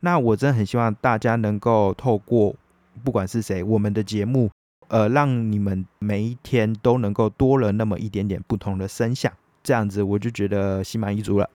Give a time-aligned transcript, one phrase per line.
[0.00, 2.54] 那我真的很希望大家能够透过
[3.04, 4.50] 不管是谁，我们的节目，
[4.88, 9.32] 呃，让你们每一天都能够多了那么一点点不同的声响，
[9.62, 11.50] 这样子我就觉得心满意足了。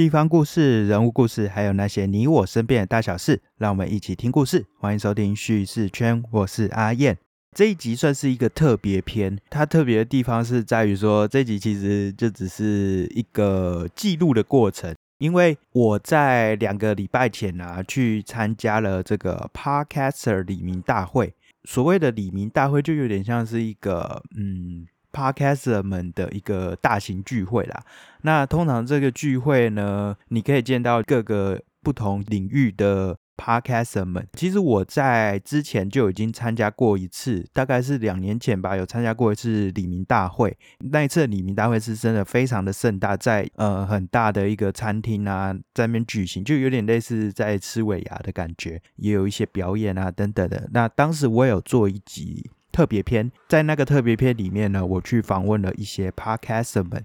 [0.00, 4.64] 地方故事、人物故事，还有那些你我身边的大小事，让我们一起听故事。
[4.78, 7.18] 欢迎收听叙事圈，我是阿燕。
[7.54, 14.94] 这一集算是一个特别篇，它特别的地方是在于说，这集其实就只是一个记录的过程。
[15.18, 21.34] 因为我在两个礼拜前啊，去参加了这个 Podcaster 李明大会。
[21.64, 24.86] 所谓的李明大会，就有点像是一个嗯。
[25.12, 27.82] Podcaster 们的一个大型聚会啦。
[28.22, 34.28] 那通常这个聚会呢，你可以见到各个不同领域的 Podcaster 们。
[34.34, 40.54] 其实我在之前就已经参加过一次，大概是两年前吧，有参加过一次李明大会。
[40.78, 50.68] 那一次李明大会是真的非常的盛大，在呃很大的一个餐厅啊，在那边举行，就有点类似在吃尾牙的感觉，也有一些表演啊等等的。
[50.72, 52.50] 那当时我有做一集。
[52.72, 57.04] 特别篇，在那个特别篇里面呢，我去访问了一些 podcaster 们，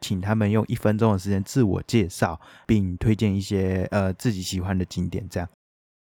[0.00, 5.26] 请他们用一分钟的时间自我介绍，并推荐一些呃自己喜欢的景点。
[5.28, 5.48] 这样，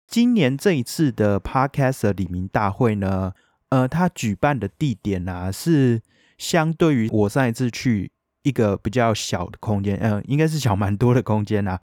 [0.08, 3.34] 今年这一次的 podcaster 李明大会呢，
[3.70, 6.02] 呃，他举办的地点啊，是
[6.38, 8.12] 相对于我上一次去
[8.44, 11.80] 一个比较小的空间，嗯，应该是小蛮多的空间啊。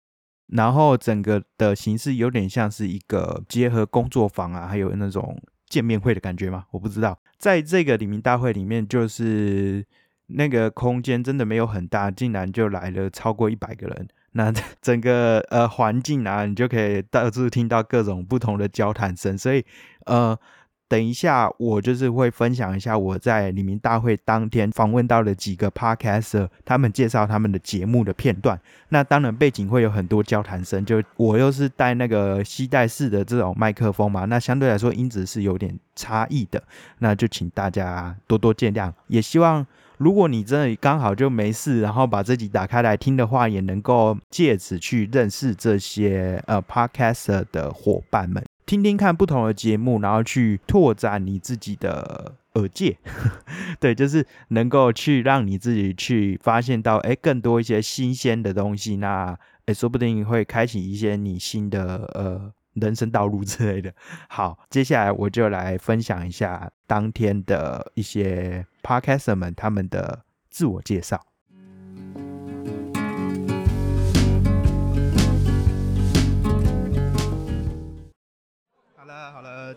[0.49, 5.43] 然后整个的形式有点像是一个结合工作坊啊，还有那种。
[5.69, 6.67] 见面会的感觉吗？
[6.71, 9.85] 我不知道，在这个李明大会里面，就是
[10.27, 14.09] 那个空间真的没有很大，竟然就来了超过一百个人。
[14.33, 19.65] 那 整个呃环境啊，你就可以到处听到各种不同的交谈声，所以
[20.07, 20.39] 呃。
[20.87, 28.61] 等一下，我就是会分享一下我在李明大会当天访问到的几个 podcaster，他们介绍他们的节目的片段。
[28.91, 36.63] 那当然背景会有很多交谈声，就我又是带那个吸带式的这种麦克风嘛，那相对来说音质是有点差异的。
[36.99, 39.67] 那就请大家多多见谅，也希望
[39.97, 48.45] 如果你真的刚好就没事，然后把这集打开来听的话，也能够借此去认识这些呃 podcaster 的伙伴们。
[48.67, 52.97] 听听看不同的节目，然后去拓展你自己的耳界，
[53.79, 63.93] 对，就是能够去让你自己去发现到，哎，更多一些新鲜的东西，那，哎，说不定会开启一些你新的呃人生道路之类的。
[64.29, 71.21] 好，接下来我就来分享一下当天的一些 podcaster 们他们的自我介绍。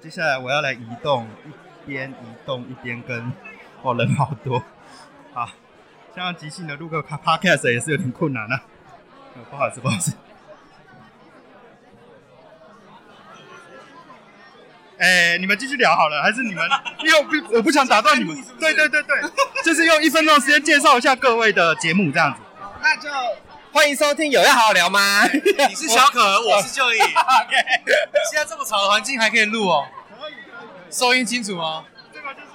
[0.02, 2.16] 接下来我要来移动，一边移
[2.46, 3.32] 动一边跟，
[3.82, 4.64] 哦人好多，
[5.34, 5.50] 好，
[6.16, 8.62] 像即兴的录个 podcast 也是有点困难啊，
[9.50, 10.14] 不好意思不好意思，
[15.00, 16.68] 哎，你们继续聊好了，还是你们，
[17.04, 19.22] 因为不我不想打断你们，对对对对，
[19.64, 22.40] 就是用一分钟时间介绍一下各位的节目这样子，
[22.82, 23.10] 那就。
[23.78, 25.24] 欢迎收听，有要好好聊吗？
[25.70, 26.98] 你是小可，我是就义。
[26.98, 27.56] OK，
[28.32, 29.86] 现在这么吵的环境还可以录哦，
[30.20, 30.34] 可以
[30.90, 31.86] 收音清楚吗？
[32.12, 32.48] 这个就是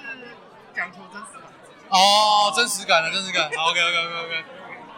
[0.74, 1.90] 讲求真实感。
[1.90, 3.48] 哦，真实感的，真实感。
[3.56, 4.44] 好，OK OK OK OK。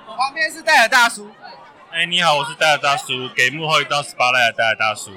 [0.07, 1.31] 我旁边是戴尔大叔。
[1.93, 5.11] 哎，你好，我是戴尔大叔，给幕后一道 spotlight 的戴尔大叔。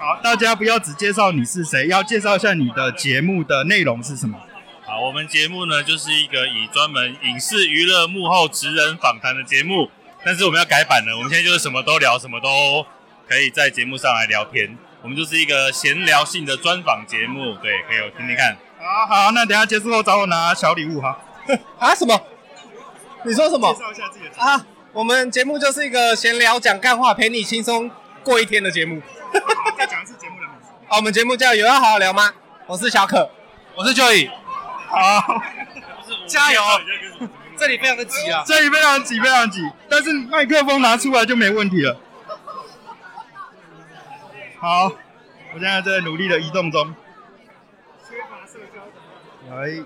[0.00, 4.36] 好，大家不要只介绍你是谁，要介绍一下你的节目的内容是什么。
[4.84, 9.88] 好，我们节目呢就是一个以专门影视娱乐幕后职人访谈的节目。
[10.24, 12.84] 但是我们要改版了，我们现在就是什么都聊，什么都
[13.28, 14.76] 可以在节目上来聊天。
[15.02, 18.56] 我们就是一个闲聊性的专访节目，对，可以听听看。
[18.78, 21.18] 好好，那等下结束后找我拿小礼物哈。
[21.78, 21.94] 啊？
[21.94, 22.20] 什么？
[23.24, 23.72] 你说什么？
[23.72, 24.66] 介绍一下自己的啊。
[24.92, 27.90] 我们节目就是一个闲聊讲干话，陪你轻松
[28.22, 29.00] 过一天的节目。
[29.78, 30.68] 再讲一次节目的名字。
[30.88, 32.30] 啊，我们节目叫有要好好聊吗？
[32.66, 33.30] 我是小可，
[33.74, 34.30] 我是 Joey。
[34.88, 35.42] 好，
[36.28, 36.60] 加油。
[37.60, 38.42] 这里非常的挤啊！
[38.46, 39.60] 这里非常挤，非常挤。
[39.86, 41.94] 但是麦克风拿出来就没问题了。
[44.58, 46.94] 好，我现在在努力的移动中。
[48.08, 49.84] 缺乏社交哎，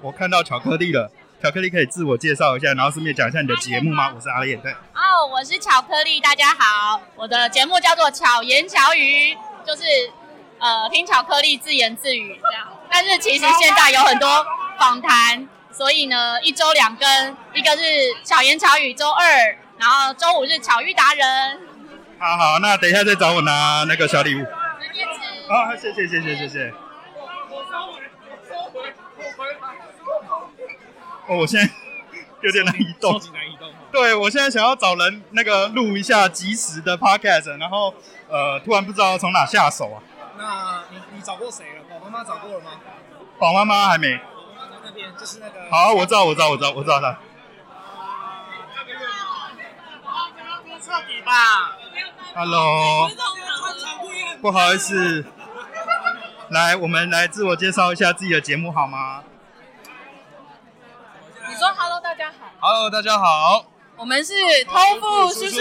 [0.00, 1.12] 我看到巧克力了。
[1.40, 4.12] 巧克力可以自我介绍一下，然后顺便讲一下你的节目吗？
[4.12, 4.72] 我是阿燕，对。
[4.72, 7.00] 哦，我是巧克力，大家好。
[7.14, 9.84] 我的节目叫做巧言巧语，就是
[10.58, 12.66] 呃听巧克力自言自语这样。
[12.90, 14.44] 但是其实现在有很多
[14.76, 15.48] 访谈。
[15.72, 17.82] 所以呢，一周两更，一个是
[18.22, 19.24] 巧言巧语周二，
[19.78, 21.60] 然后周五是巧遇达人。
[22.18, 24.38] 好好，那等一下再找我拿那个小礼物。
[24.94, 25.10] 叶子，
[25.48, 26.72] 好，谢谢谢谢谢谢。
[31.26, 31.72] 哦，我现在
[32.42, 33.12] 有点难移动。
[33.32, 33.72] 难移动。
[33.90, 37.94] 对，我现在想要找人那个录一下即时的 podcast，然后
[38.28, 40.02] 呃，突然不知道从哪下手啊。
[40.36, 41.82] 那你你找过谁了？
[41.88, 42.72] 宝妈妈找过了吗？
[43.38, 44.20] 宝妈妈还没。
[45.18, 45.70] 就是那个。
[45.70, 47.18] 好，我知道，我知道，我知道，我知道他。
[50.84, 51.76] 彻底吧。
[52.34, 53.08] Hello，
[54.40, 55.24] 不好意思，
[56.50, 59.22] 来，我们来自我介绍一下自己的节目好吗？
[61.48, 63.64] 你说 “hello”，大家好，Hello，大家好。
[63.96, 64.34] 我们是
[64.64, 65.60] 偷富叔叔。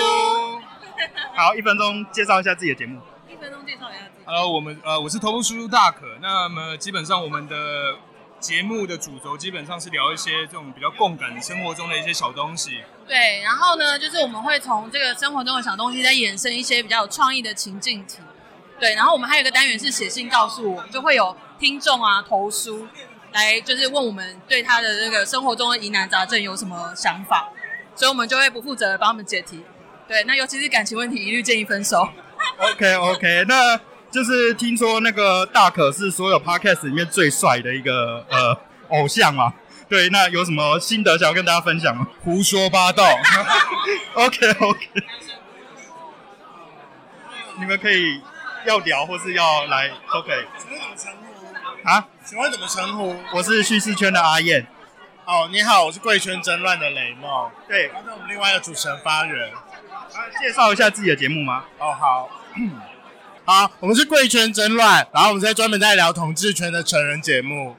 [1.36, 3.00] 好，一分钟介绍一下自己的节目。
[3.30, 4.26] 一分钟介绍一下自己。
[4.26, 6.18] Hello，我们呃，我是头部叔叔大可。
[6.20, 7.96] 那么基本上我们的
[8.42, 12.82] 节目的主轴基本上是聊一些这种比较共感生活中的一些小东西。
[13.08, 18.18] 对，然后呢，就是我们会从这个生活中的小东西，再衍生一些比较有创意的情境题。
[18.80, 22.88] 对，然后我们还有一个单元是写信告诉我，就会有听众啊投书
[23.32, 27.52] 来，就是问我们对他的这个生活中的疑难杂症有什么想法，
[27.96, 29.64] 所以我们就会不负责的帮他们解题。
[30.08, 32.10] 对，那尤其是感情问题，一律建议分手。
[32.58, 33.80] OK OK，那
[34.12, 38.58] 就是听说那个大可是所有 podcast 里面最帅的一个呃
[38.90, 39.54] 偶像嘛。
[39.88, 42.08] 对，那有什么心得想要跟大家分享吗？
[42.24, 43.04] 胡说八道。
[44.16, 44.88] OK OK，
[47.60, 48.22] 你们可以
[48.66, 51.90] 要聊或是要来都可以请问怎么称呼？
[51.90, 52.08] 啊。
[52.24, 53.16] 请问怎么称呼？
[53.34, 54.66] 我是叙事圈的阿燕，
[55.26, 57.50] 哦，你好，我是贵圈争乱的雷梦。
[57.68, 59.52] 对，然后我们另外一个主持人发源。
[60.40, 61.64] 介绍一下自己的节目吗？
[61.80, 62.30] 哦，好。
[63.44, 67.76] 好，我们是贵圈争乱，然后我们在专门在聊同志圈的成人节目。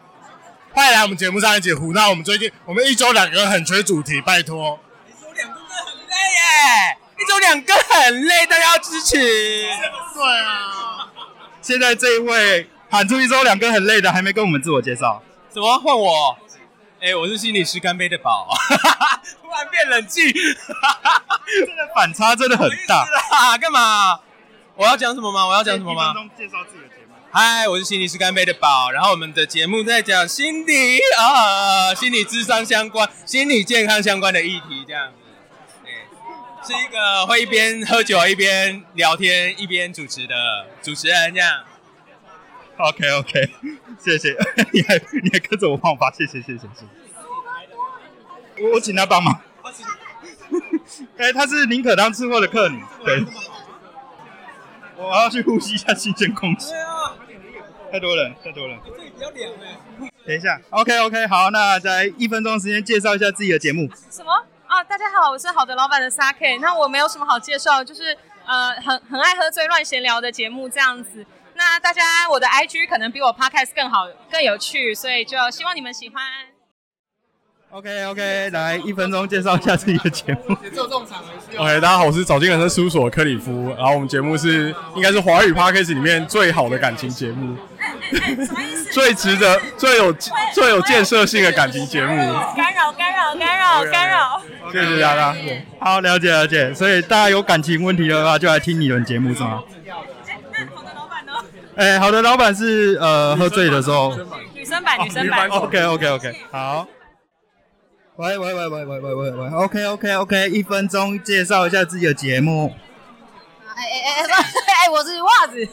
[0.72, 2.10] 欢迎来我们节目上一起胡闹。
[2.10, 4.80] 我们最近我们一周两个很缺主题，拜托。
[5.06, 9.16] 一周两个很累耶，一周两个很累，大家要支持。
[10.14, 11.08] 对啊。
[11.60, 15.22] 现在这一位喊出一周两个很累的，还没跟我们自我介绍。
[15.48, 16.36] 怎么换我？
[17.00, 18.48] 哎、我是心理师干杯的宝，
[19.42, 23.04] 突然变冷静， 真的反差真的很大。
[23.04, 24.20] 啦，干嘛？
[24.74, 25.46] 我要讲什么吗？
[25.46, 26.14] 我要讲什么吗一？
[26.14, 27.14] 分钟介绍自己的节目。
[27.30, 35.14] 嗨，我是心理师干杯的宝，然后我们的节目在讲心理啊，心理智商相关、心理健康相关的议题，这样子。
[35.84, 35.92] 对，
[36.66, 40.34] 是一个会一边喝酒一边聊天一边主持的
[40.82, 41.64] 主持人，这样。
[42.78, 43.50] OK OK，
[44.02, 44.34] 谢谢，
[44.72, 48.64] 你还你还跟着我帮我发，谢谢谢谢谢谢。
[48.64, 49.40] 我我请他帮忙。
[51.16, 53.24] 哎、他是宁可当吃货的客女，对。
[55.02, 56.72] 我要去呼吸一下新鲜空气。
[56.74, 57.16] 啊，
[57.90, 58.78] 太多人，太多人。
[58.84, 60.10] 这里比较凉哎。
[60.24, 63.88] 等一下，OK OK，好，那在一分钟时间介绍一下自己的节目。
[64.08, 64.32] 什么
[64.66, 64.82] 啊？
[64.84, 66.60] 大家好，我是好的老板的 Sake。
[66.60, 68.16] 那我没有什么好介绍，就是
[68.46, 71.26] 呃很很爱喝醉乱闲聊的节目这样子。
[71.54, 76.22] 那大家我的 IG 可能比我 Podcast 更好更有趣，所以就希望你们喜欢。
[77.74, 80.54] OK OK，来一分钟介绍一下自己的节目。
[81.56, 87.56] OK，大家好，我是早进人生事务所克里夫，然后我们节目是应该是华语 Podcast 里面最好的感情节目，
[88.92, 90.12] 最值得、最有
[90.52, 92.14] 最有建设性的感情节目。
[92.54, 94.42] 干扰干扰干扰干扰。
[94.70, 95.34] 谢谢大家。
[95.80, 96.74] 好，了解了解。
[96.74, 99.62] 所以大家有感情问题的话，就来听你们节目是吗？
[100.54, 101.32] 那好的老板呢？
[101.76, 104.14] 哎、好的，老板是呃喝醉的时候。
[104.54, 105.48] 女生版女生版。
[105.48, 106.86] OK OK OK，好。
[108.22, 112.72] 喂喂喂喂喂喂喂喂，OK OK OK，一分钟介绍一下自己的节目。
[113.74, 114.44] 哎哎哎
[114.84, 115.68] 哎，我是袜子。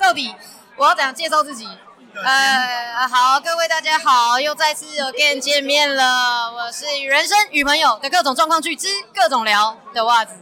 [0.00, 0.34] 到底
[0.74, 1.68] 我要怎样介绍自己？
[2.24, 6.52] 呃，好，各位大家好，又再次有跟见面了。
[6.52, 10.34] 我是与人生与朋友的各种状况去之各种聊的袜子。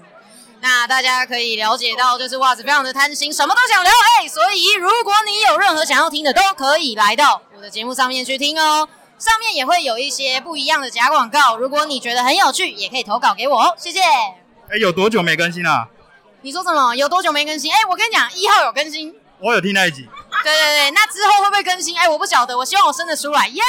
[0.63, 3.93] 那大家可以了解到，就是袜子非常的贪心，什么都想聊。
[4.19, 8.89] 哎，所以如果你有任何想要听的，都可以来到我的节目上面去听哦。
[9.23, 13.73] 上面也会有一些不一样的假广告，如果你觉得很有趣，也可以投稿给我哦。
[13.79, 14.01] 谢谢。
[14.01, 15.89] 哎、有多久没更新了、
[16.41, 16.93] 你说什么？
[16.97, 17.71] 有多久没更新？
[17.71, 19.15] 哎、我跟你讲，一号有更新。
[19.39, 20.09] 我有听那一集。
[20.43, 21.97] 对对对，那之后会不会更新？
[21.97, 23.63] 哎、我不晓得，我希望我生得出来，耶、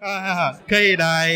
[0.00, 1.28] 啊，可以来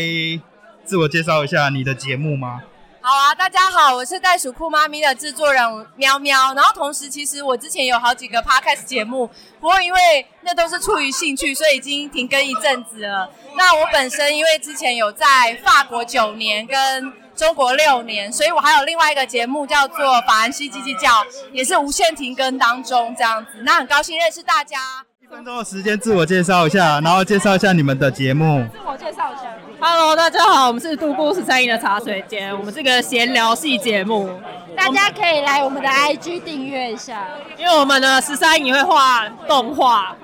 [0.85, 2.61] 自我介绍一下你的节目吗？
[3.07, 5.61] 好啊，大家好，我是袋鼠酷妈咪的制作人
[5.95, 6.55] 喵喵。
[6.55, 9.27] 然后同时，其实我之前有好几个 podcast 节目，
[9.59, 13.29] 不过因为那都是出于兴趣，所以已经停更一阵子了。
[13.55, 21.07] 那我本身因为之前有在法国九年跟中国六年，所以我还有另外一个节目叫做《法兰西叽叽叫》，
[21.53, 23.51] 也是无限停更当中这样子。
[23.61, 24.79] 那很高兴认识大家。
[25.21, 28.65] 一分钟的时间自我介绍一下，然后介绍一下你们的节目。
[28.73, 29.43] 自我介绍一下。
[29.87, 34.27] Hello，大家好，我们是杜姑十三姨的茶水间，我们是个闲聊系节目，
[34.75, 40.15] 大家可以来我们的 IG 订阅一下，因为我们的十三姨会画动画，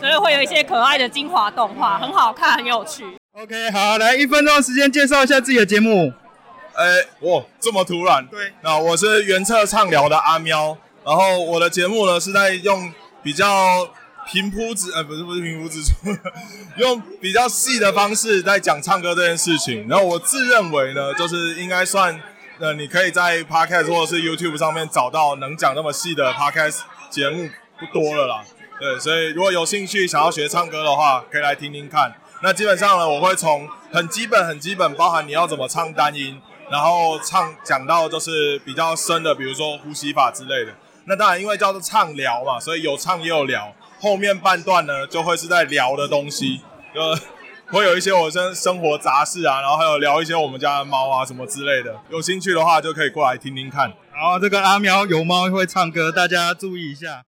[0.00, 3.04] 所以会有一些可爱的精华动画，很好看，很有趣。
[3.34, 6.10] OK，好，来一分钟的时间介绍一下自己的节目。
[6.72, 8.26] 哎，哇，这么突然？
[8.28, 12.90] 对，那我是原策畅聊的阿喵，然后我的节目呢是在用
[13.22, 13.90] 比较
[14.30, 15.92] 平铺直，呃，不是不是平铺直述，
[16.78, 19.86] 用比较细的方式在讲唱歌这件事情。
[19.88, 22.20] 然后我自认为呢，就是应该算，
[22.58, 27.48] 呃，你可以在 Podcast 或者是 YouTube 上面找到能讲那么细的 Podcast 节目
[27.78, 28.44] 不多了啦。
[28.80, 32.14] 对，所以如果有兴趣想要学唱歌的话，可以来听听看。
[32.42, 36.40] 那基本上呢，我会从很基本、很基本，包含你要怎么唱单音。
[36.70, 40.72] 然后唱讲到就是比较深的，比如说呼吸法之类的。
[41.04, 43.74] 那当然，因为叫做畅聊嘛，所以有唱也有聊。
[44.02, 46.60] 后面半段呢，就会是在聊的东西，
[46.92, 47.16] 呃
[47.70, 51.94] 会有一些我生生活杂事啊，然后还有聊一些我们家的猫啊什么之类的。
[52.10, 53.92] 有兴趣的话，就可以过来听听看。
[54.12, 57.22] 然后，这个阿喵有猫会唱歌，大家注意一下。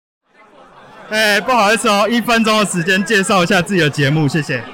[1.11, 4.64] 哎，不好意思哦，一分钟的时间介绍一下自己的节目，谢谢。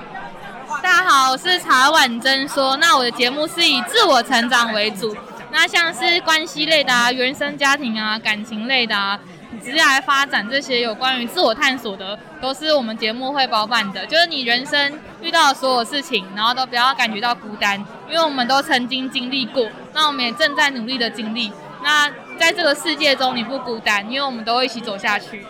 [0.82, 2.78] 大家好，我是茶碗真说。
[2.78, 5.14] 那我的节目是以自我成长为主，
[5.52, 9.20] 那像是关系类的啊、原生家庭啊、感情类的啊、
[9.62, 14.06] 职业发展这些有关于自我探索的，都是我们节目会包办的。
[14.06, 17.78] 就是你人生遇到的所有事情，然后都不要感觉到孤单，
[18.08, 21.52] 因为我们都曾经经历过，那我们也正在努力的经历。
[21.82, 25.44] 那在这个世界中，你不孤单，因为我们都会一起走下去。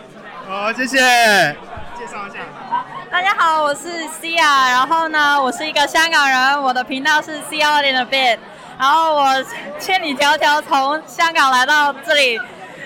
[0.47, 0.97] 好，谢谢。
[0.97, 2.39] 介绍一下。
[3.11, 3.89] 大家好，我是
[4.21, 8.39] Cia，然后呢，我是一个香港人，我的频道是 C 二点的 bit，
[8.79, 9.45] 然后我
[9.79, 12.39] 千里迢迢从香港来到这里，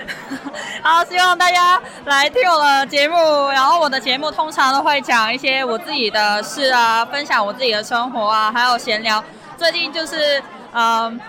[0.81, 3.15] 好希望大家来听我的节目，
[3.50, 9.24] 然后我的节目通常都会讲一些我自己的事啊，分享我自己的生活啊，还有闲聊。
[9.57, 10.41] 最近就是
[10.74, 11.19] 嗯，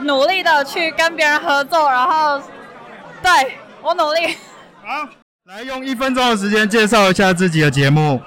[0.00, 2.40] 努力的去跟别人合作，然后
[3.22, 4.36] 对我努力。
[4.84, 5.08] 好。
[5.46, 8.22] 来用一分钟的时间介绍一下自己的节目。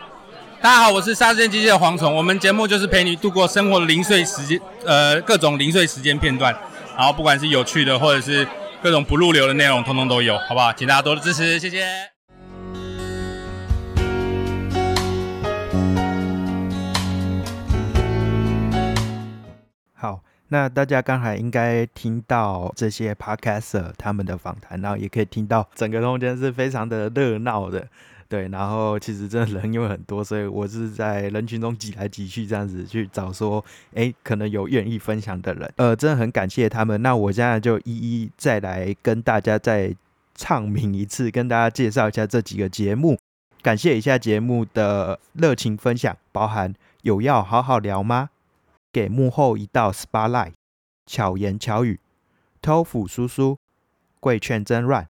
[0.62, 2.14] 大家好，我是沙县机器的蝗虫。
[2.14, 6.54] 我们节目就是陪你度过生活的零碎时间，呃，各种零碎时间片段，
[6.98, 8.46] 然后不管是有趣的，或者是
[8.86, 10.72] 各种不入流的内容，通通都有，好不好？
[10.72, 11.84] 请大家多多支持，谢谢。
[19.96, 20.22] 好。
[20.50, 27.88] 那大家刚才应该听到这些 podcaster 他们的访谈，然后也可以听到整个空间是非常的热闹的，
[28.28, 28.48] 对。
[28.50, 33.64] 然后其实真的人因为很多，所以我是在人群中挤来挤去这样子去找说，
[33.94, 37.02] 哎，可能有愿意分享的人，呃，真的很感谢他们。
[37.02, 39.96] 那我现在就一一再来跟大家再
[40.36, 43.18] 唱名一次，跟大家介绍一下这几个节目，
[43.62, 48.30] 感谢一下节目的热情分享，包含有要好好聊吗？
[48.92, 50.54] 给幕后一道 spotlight，
[51.06, 52.00] 巧言巧语，
[52.62, 53.58] 偷斧叔叔，
[54.20, 55.08] 贵劝真乱，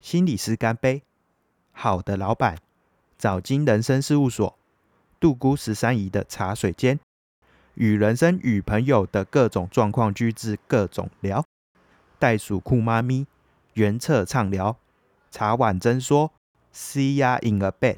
[0.00, 1.02] 心理师干杯，
[1.76, 2.56] 好的老板，
[3.18, 4.56] 早金人生事务所，
[5.20, 6.98] 杜姑十三姨的茶水间，
[7.74, 11.44] 与人生与朋友的各种状况居之各种聊，
[12.18, 13.26] 袋鼠酷妈咪，
[13.74, 14.76] 原策畅聊，
[15.30, 16.30] 茶碗真说
[16.72, 17.96] ，See ya in a bed，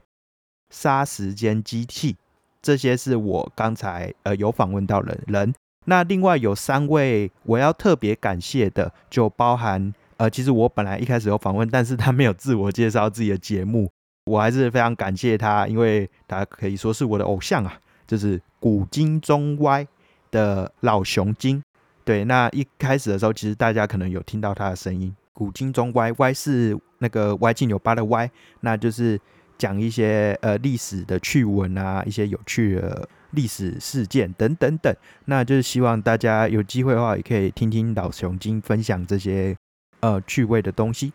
[0.71, 2.17] 杀时间机器。
[2.63, 5.55] 这些是我刚才呃有访问到的人，
[5.85, 13.91] 那另外有三位我要特别感谢的，就包含呃，其实我本来一开始有访问，但是他没有自我介绍自己的节目，
[14.27, 19.87] 我还是非常感谢他，因为他可以说是我的偶像啊，就是古今中歪
[20.31, 21.63] 的老熊精。
[22.05, 28.31] 对，那一开始的时候，其实大家可能有听到他的声音，古今中歪，歪是那个歪进有八的歪，
[28.61, 29.21] 那就是。
[29.59, 34.95] 讲一些呃历史的趣闻啊，一些有趣的历史事件等等等，
[35.25, 39.57] 那就是希望大家有机会的话，也可以听听老熊精分享这些
[40.01, 41.13] 呃趣味的东西。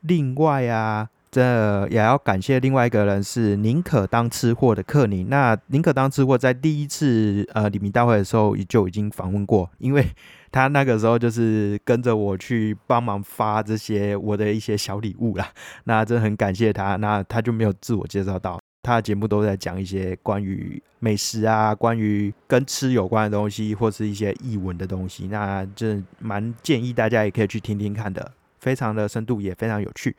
[0.00, 5.28] 另外啊，这也要感谢另外一个人是宁可当吃货的克宁。
[5.28, 10.06] 那宁可当吃货在第一次呃李明大会的时候就已经访问过，因为。
[10.52, 15.48] 他那个时候就是跟着我去帮忙发这些我的一些小礼物啦，
[15.84, 16.96] 那真的很感谢他。
[16.96, 25.28] 那他就没有自我介绍到，他的节目都在讲一些关于美食啊，关于跟吃有关的东西，或是一些译文的东西。
[25.28, 30.16] 那这蛮建议大家也可以去听听看的，非常的深度，也非常有趣。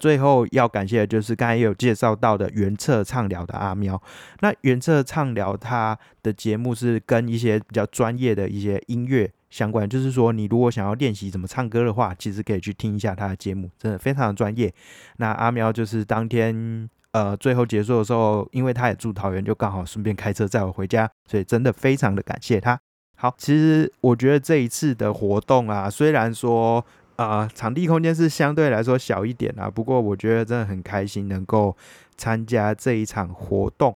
[0.00, 4.00] 最后要感谢的就是刚才有介绍到的原策畅聊的阿喵。
[4.40, 9.28] 那原策畅聊他的节目是跟一些比较专业的一些音乐。
[9.50, 14.72] 相关就是说，你如果想要练习怎么唱歌的话，其实可以去听一下他的节目，真的非常的专业。
[15.16, 22.78] 那阿喵就是当天呃，最后结束的时候，因为他也住桃园，就刚好顺便开车载我回家，所以真的非常的感谢他。
[23.16, 26.84] 好，其实我觉得这一次的活动啊，虽然说
[27.16, 31.76] 啊场地空间是相对来说小一点啊，不过我觉得真的很开心能够
[32.16, 33.96] 参加这一场活动。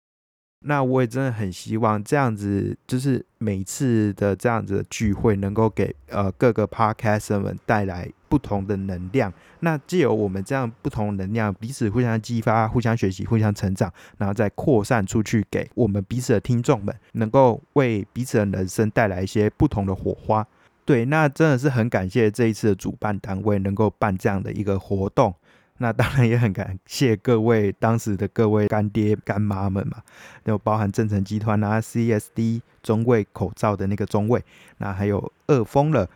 [0.62, 9.32] 那我也真的很希望这样子，就是每次的这样子的聚会，能够给呃各个 podcaster 们带来不同的能量。
[9.60, 20.46] 那借由我们这样不同能量，彼此互相激发、互相学习、互相成长，然后再扩散出去，给我们彼此的听众们，能够为彼此的人生带来一些不同的火花。
[20.84, 25.34] 对，那真的是很感谢这一次的主办单位能够办这样的一个活动。
[25.82, 29.96] 那当然也很感谢各位当时的各位干爹干妈们嘛，
[30.44, 34.44] 有包含正成集团啊、CSD 中卫口罩的那个中卫，
[34.76, 36.06] 那还有二疯了、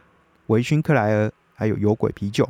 [0.49, 2.47] 维勋克莱尔，还有有鬼啤酒。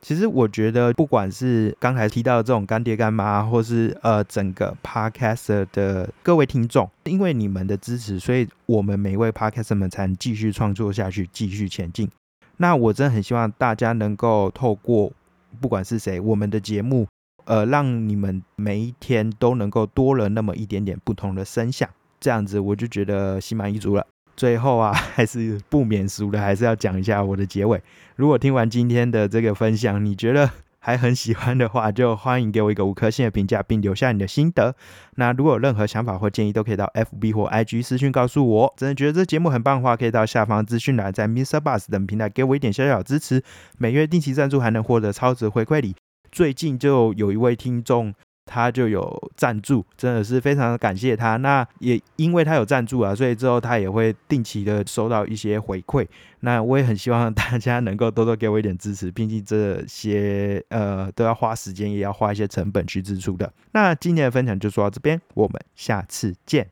[0.00, 12.10] 其实我觉得，不管是刚才提到的这种干爹干妈，或是呃整个 Podcaster 的各位听众，因为你们的支持，所以我们每一位 Podcaster 们才能继续创作下去，继续前进。
[12.56, 15.12] 那我真的很希望大家能够透过。
[15.60, 17.06] 不管是谁，我们的节目，
[17.44, 21.88] 呃，让你们每一天都能够多了那么一点点不同的声响，
[22.20, 24.06] 这样子我就觉得心满意足了。
[24.36, 27.82] 最后啊， 还是不免俗的，还是要讲一下我的结尾。
[28.16, 30.50] 如果听完今天的这个分享，你觉得？
[30.88, 34.74] 还很喜欢的话，就欢迎给我一个五颗星的评价，并留下你的心得。
[35.16, 38.74] 那如果有任何想法或建议，都可以到 FB 或 IG 私讯告诉我。
[38.74, 41.60] 真的觉得这节目很棒的话，可以到下方资讯栏，在 Mr.
[41.60, 43.44] Bus 等平台给我一点小小支持。
[43.76, 45.94] 每月定期赞助还能获得超值回馈礼。
[46.32, 48.14] 最近就有一位听众。
[48.48, 51.36] 他就有赞助，真的是非常感谢他。
[51.36, 56.06] 那也因为他有赞助啊，所以之后他也会定期的收到一些回馈。
[56.40, 63.52] 那我也很希望大家能够多多给我一点支持，毕竟这些呃都要花时间，也要花一些成本去支出的。
[63.72, 66.68] 那今天的分享就说到这边，我们下次见。